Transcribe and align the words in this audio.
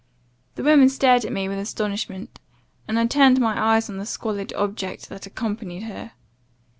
The 0.55 0.63
woman 0.63 0.89
stared 0.89 1.25
at 1.25 1.31
me 1.31 1.47
with 1.47 1.59
astonishment; 1.59 2.39
and 2.87 2.97
I 2.97 3.05
turned 3.05 3.39
my 3.39 3.75
eyes 3.75 3.87
on 3.87 3.97
the 3.97 4.05
squalid 4.07 4.51
object 4.53 5.09
[that 5.09 5.27
accompanied 5.27 5.83
her. 5.83 6.13